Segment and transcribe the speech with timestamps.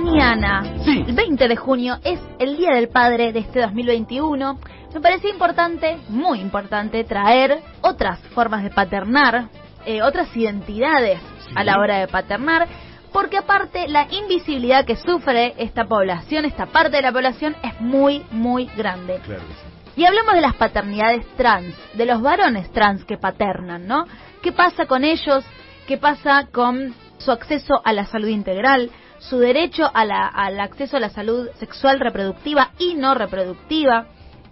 [0.00, 1.04] mañana, Sí.
[1.06, 4.58] el 20 de junio, es el Día del Padre de este 2021.
[4.92, 9.50] Me parecía importante, muy importante, traer otras formas de paternar,
[9.86, 11.52] eh, otras identidades Sí.
[11.54, 12.66] a la hora de paternar,
[13.12, 18.24] porque aparte la invisibilidad que sufre esta población, esta parte de la población, es muy,
[18.32, 19.20] muy grande.
[19.24, 20.00] Claro que sí.
[20.00, 24.06] Y hablamos de las paternidades trans, de los varones trans que paternan, ¿no?
[24.42, 25.44] ¿Qué pasa con ellos?
[25.86, 28.90] ¿Qué pasa con su acceso a la salud integral?
[29.28, 34.06] Su derecho a la- al acceso a la salud sexual reproductiva y no reproductiva.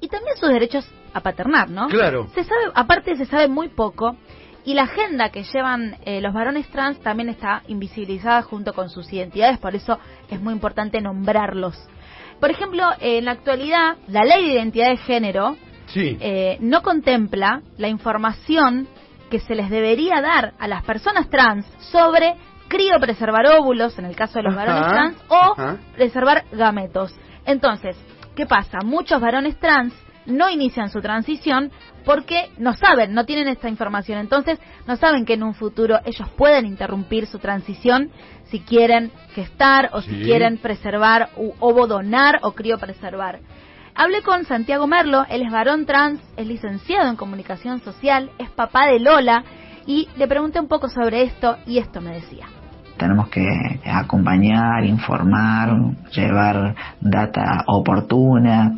[0.00, 1.88] Y también sus derechos a paternar, ¿no?
[1.88, 2.28] Claro.
[2.34, 4.16] Se sabe, aparte se sabe muy poco.
[4.64, 9.12] Y la agenda que llevan eh, los varones trans también está invisibilizada junto con sus
[9.12, 11.76] identidades, por eso es muy importante nombrarlos.
[12.40, 16.16] Por ejemplo, en la actualidad, la ley de identidad de género Sí.
[16.20, 18.88] eh, no contempla la información
[19.30, 22.34] que se les debería dar a las personas trans sobre
[22.68, 25.76] criopreservar óvulos, en el caso de los Ajá, varones trans, o ajá.
[25.94, 27.14] preservar gametos.
[27.44, 27.96] Entonces,
[28.34, 28.78] ¿qué pasa?
[28.84, 29.94] Muchos varones trans
[30.26, 31.70] no inician su transición
[32.04, 34.18] porque no saben, no tienen esta información.
[34.18, 38.10] Entonces, no saben que en un futuro ellos pueden interrumpir su transición
[38.44, 43.40] si quieren gestar o si quieren preservar u ovodonar o criopreservar.
[43.94, 48.86] Hablé con Santiago Merlo, él es varón trans, es licenciado en comunicación social, es papá
[48.88, 49.42] de Lola
[49.86, 52.46] y le pregunté un poco sobre esto y esto me decía.
[52.96, 53.46] Tenemos que
[53.84, 55.76] acompañar, informar,
[56.10, 58.74] llevar data oportuna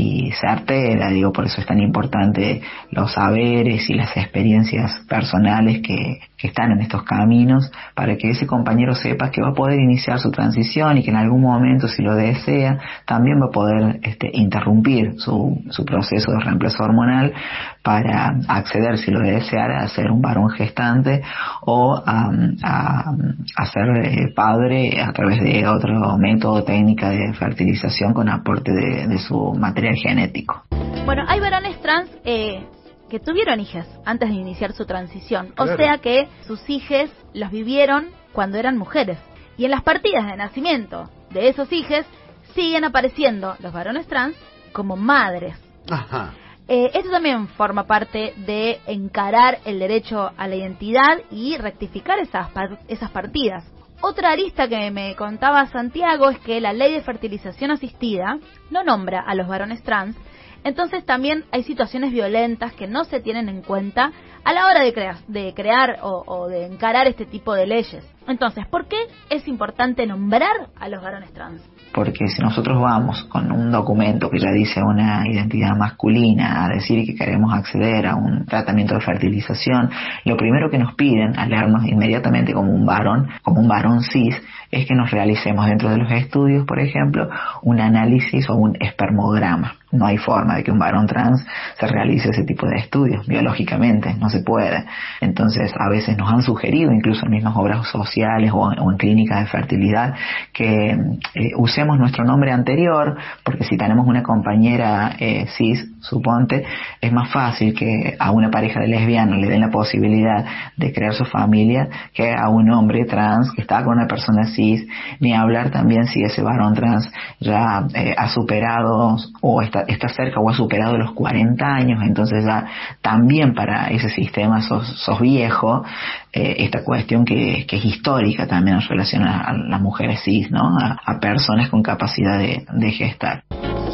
[0.00, 6.20] y certera, digo, por eso es tan importante los saberes y las experiencias personales que,
[6.42, 10.30] están en estos caminos, para que ese compañero sepa que va a poder iniciar su
[10.30, 15.16] transición y que en algún momento, si lo desea, también va a poder este, interrumpir
[15.18, 17.34] su, proceso de reemplazo hormonal
[17.82, 21.20] para acceder, si lo deseara, a ser un varón gestante
[21.60, 28.72] o a ser eh, padre a través de otro método, técnica de fertilización con aporte
[28.72, 30.62] de, de su material genético.
[31.04, 32.64] Bueno, hay varones trans eh,
[33.08, 35.74] que tuvieron hijas antes de iniciar su transición, Claro.
[35.74, 39.18] o sea que sus hijas los vivieron cuando eran mujeres.
[39.56, 42.06] Y en las partidas de nacimiento de esos hijas
[42.54, 44.36] siguen apareciendo los varones trans
[44.72, 45.54] como madres.
[45.90, 46.32] Ajá.
[46.68, 52.50] Eh, esto también forma parte de encarar el derecho a la identidad y rectificar esas,
[52.52, 53.64] par- esas partidas.
[54.02, 58.38] Otra arista que me contaba Santiago es que la ley de fertilización asistida
[58.70, 60.16] no nombra a los varones trans,
[60.64, 64.12] entonces también hay situaciones violentas que no se tienen en cuenta
[64.42, 68.02] a la hora de crear, de crear o, o de encarar este tipo de leyes.
[68.28, 68.96] Entonces, ¿por qué
[69.28, 71.62] es importante nombrar a los varones trans?
[71.92, 77.04] Porque si nosotros vamos con un documento que ya dice una identidad masculina a decir
[77.04, 79.90] que queremos acceder a un tratamiento de fertilización,
[80.24, 84.40] lo primero que nos piden al leernos inmediatamente como un varón, como un varón cis,
[84.70, 87.28] es que nos realicemos dentro de los estudios, por ejemplo,
[87.62, 89.74] un análisis o un espermograma.
[89.90, 91.44] No hay forma de que un varón trans
[91.76, 94.84] se realice ese tipo de estudios, biológicamente, no se puede.
[95.20, 99.40] Entonces, a veces nos han sugerido, incluso en mismas obras sociales en, o en clínicas
[99.40, 100.14] de fertilidad,
[100.52, 106.64] que eh, usemos nuestro nombre anterior, porque si tenemos una compañera eh, cis, suponte,
[107.00, 110.44] es más fácil que a una pareja de lesbianos le den la posibilidad
[110.76, 114.86] de crear su familia que a un hombre trans que está con una persona cis,
[115.20, 120.40] ni hablar también si ese varón trans ya eh, ha superado o está, está cerca
[120.40, 122.66] o ha superado los 40 años, entonces ya
[123.02, 125.84] también para ese sistema sos, sos viejo,
[126.32, 130.76] esta cuestión que, que es histórica también en relación a, a las mujeres cis, ¿no?
[130.78, 133.44] A, a personas con capacidad de, de gestar.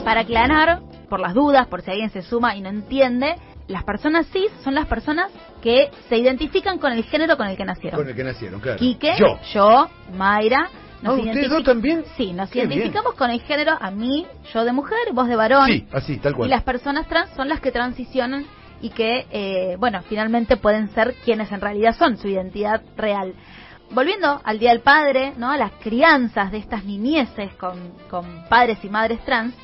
[0.05, 3.35] Para aclarar, por las dudas, por si alguien se suma y no entiende,
[3.67, 7.65] las personas cis son las personas que se identifican con el género con el que
[7.65, 7.99] nacieron.
[7.99, 8.79] Con el que nacieron, claro.
[8.79, 9.39] Quique, Yo.
[9.53, 10.69] yo, Mayra.
[11.05, 12.05] Ah, ¿ustedes dos también?
[12.17, 15.67] Sí, nos Qué identificamos con el género, a mí, yo de mujer, vos de varón.
[15.67, 16.49] Sí, así, tal cual.
[16.49, 18.47] Y las personas trans son las que transicionan
[18.81, 23.35] y que, eh, bueno, finalmente pueden ser quienes en realidad son, su identidad real.
[23.91, 25.51] Volviendo al Día del Padre, ¿no?
[25.51, 29.55] A las crianzas de estas niñeces con, con padres y madres trans,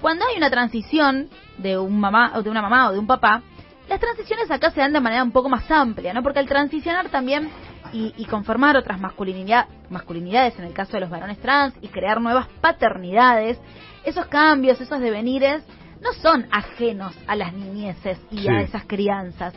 [0.00, 1.28] cuando hay una transición
[1.58, 3.42] de un mamá o de una mamá o de un papá,
[3.88, 6.22] las transiciones acá se dan de manera un poco más amplia, ¿no?
[6.22, 7.50] Porque al transicionar también
[7.92, 12.20] y, y conformar otras masculinidad, masculinidades, en el caso de los varones trans, y crear
[12.20, 13.58] nuevas paternidades,
[14.04, 15.64] esos cambios, esos devenires,
[16.00, 18.48] no son ajenos a las niñeces y Sí.
[18.48, 19.52] a esas crianzas.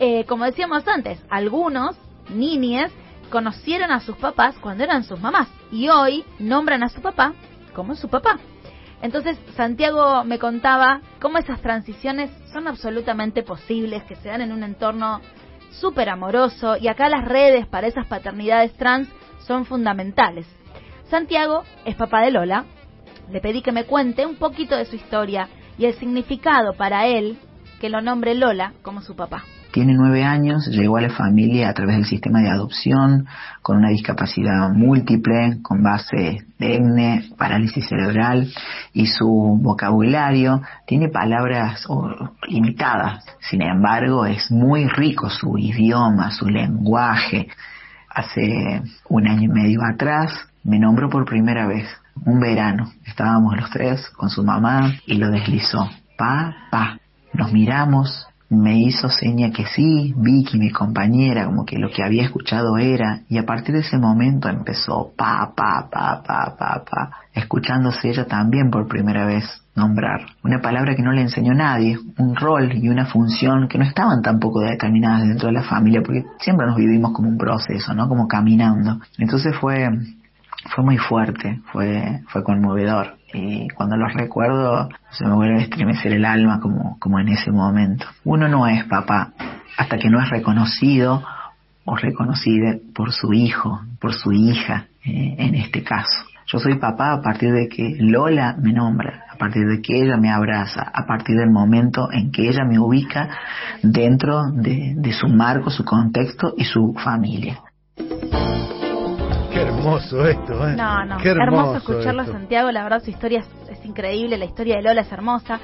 [0.00, 1.96] Eh, como decíamos antes, algunos
[2.30, 2.90] niñes
[3.30, 7.34] conocieron a sus papás cuando eran sus mamás y hoy nombran a su papá
[7.74, 8.38] como su papá.
[9.02, 14.62] Entonces Santiago me contaba cómo esas transiciones son absolutamente posibles, que se dan en un
[14.62, 15.20] entorno
[15.70, 19.08] súper amoroso y acá las redes para esas paternidades trans
[19.40, 20.46] son fundamentales.
[21.08, 22.64] Santiago es papá de Lola.
[23.30, 27.38] Le pedí que me cuente un poquito de su historia y el significado para él
[27.80, 29.44] que lo nombre Lola como su papá.
[29.76, 33.26] Tiene nueve años, llegó a la familia a través del sistema de adopción,
[33.60, 38.50] con una discapacidad múltiple, con base de EGNE, parálisis cerebral,
[38.94, 39.28] y su
[39.60, 41.86] vocabulario tiene palabras
[42.48, 43.22] limitadas.
[43.50, 47.48] Sin embargo, es muy rico su idioma, su lenguaje.
[48.08, 48.80] Hace
[49.10, 50.32] un año y medio atrás
[50.64, 51.86] me nombró por primera vez,
[52.24, 52.92] un verano.
[53.04, 55.86] Estábamos los tres con su mamá y lo deslizó.
[56.16, 56.98] Pa, pa.
[57.34, 62.24] Nos miramos, me hizo seña que sí, Vicky, mi compañera, como que lo que había
[62.24, 67.10] escuchado era, y a partir de ese momento empezó pa, pa, pa, pa, pa, pa,
[67.34, 69.44] escuchándose ella también por primera vez
[69.74, 70.26] nombrar.
[70.44, 74.22] Una palabra que no le enseñó nadie, un rol y una función que no estaban
[74.22, 78.08] tampoco determinadas dentro de la familia, porque siempre nos vivimos como un proceso, ¿no?
[78.08, 79.00] Como caminando.
[79.18, 79.88] Entonces fue,
[80.74, 86.12] fue muy fuerte, fue, fue conmovedor y cuando los recuerdo se me vuelve a estremecer
[86.12, 88.06] el alma como, como en ese momento.
[88.24, 89.32] Uno no es papá
[89.76, 91.22] hasta que no es reconocido
[91.84, 96.26] o reconocida por su hijo, por su hija eh, en este caso.
[96.46, 100.16] Yo soy papá a partir de que Lola me nombra, a partir de que ella
[100.16, 103.28] me abraza, a partir del momento en que ella me ubica
[103.82, 107.58] dentro de, de su marco, su contexto y su familia.
[109.56, 110.76] Qué hermoso esto, ¿eh?
[110.76, 114.76] No, no, Qué hermoso, escucharlo a Santiago, la verdad su historia es, increíble, la historia
[114.76, 115.58] de Lola es hermosa.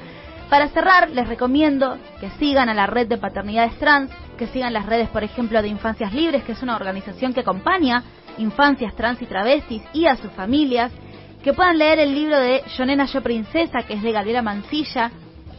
[0.49, 4.87] Para cerrar, les recomiendo que sigan a la red de paternidades trans, que sigan las
[4.87, 8.01] redes, por ejemplo, de Infancias Libres, que es una organización que acompaña
[8.39, 10.91] infancias trans y travestis y a sus familias,
[11.43, 15.11] que puedan leer el libro de Yo Nena, Yo Princesa, que es de Gabriela Mancilla,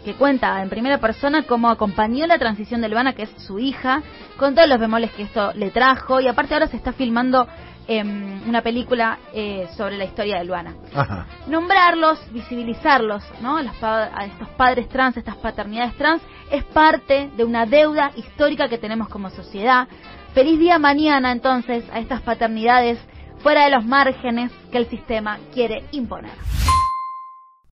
[0.04, 4.02] que cuenta en primera persona cómo acompañó la transición de Luana, que es su hija,
[4.36, 7.46] con todos los bemoles que esto le trajo, y aparte ahora se está filmando
[7.86, 10.74] Em, una película eh, sobre la historia de Luana.
[11.46, 13.58] Nombrarlos, visibilizarlos, ¿no?
[13.58, 19.08] a estos padres trans, estas paternidades trans, es parte de una deuda histórica que tenemos
[19.08, 19.86] como sociedad.
[20.32, 22.98] Feliz día mañana entonces a estas paternidades
[23.40, 26.63] fuera de los márgenes que el sistema quiere imponer.